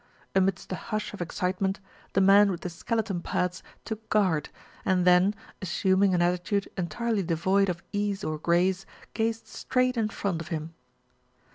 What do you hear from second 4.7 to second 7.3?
and then, assuming an attitude entirely